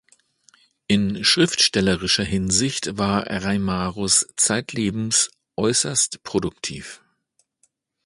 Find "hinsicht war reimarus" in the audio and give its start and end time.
2.23-4.25